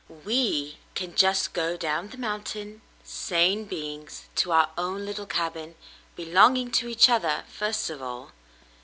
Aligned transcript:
^" 0.11 0.25
"We 0.25 0.79
can 0.95 1.13
just 1.13 1.53
go 1.53 1.77
down 1.77 2.07
the 2.09 2.17
mountain, 2.17 2.81
sane 3.03 3.65
beings, 3.65 4.29
to 4.37 4.51
our 4.51 4.71
own 4.75 5.05
little 5.05 5.27
cabin, 5.27 5.75
belonging 6.15 6.71
to 6.71 6.87
each 6.87 7.07
other 7.07 7.43
first 7.47 7.87
of 7.91 8.01
all." 8.01 8.31